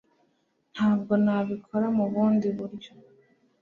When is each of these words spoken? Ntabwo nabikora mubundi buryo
Ntabwo 0.73 1.13
nabikora 1.23 1.87
mubundi 1.97 2.47
buryo 2.57 2.91